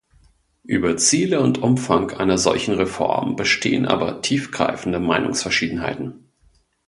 Über 0.63 0.97
Ziele 0.97 1.41
und 1.41 1.59
Umfang 1.61 2.09
einer 2.09 2.39
solchen 2.39 2.73
Reform 2.73 3.35
bestehen 3.35 3.85
aber 3.85 4.23
tiefgreifende 4.23 4.99
Meinungsverschiedenheiten. 4.99 6.25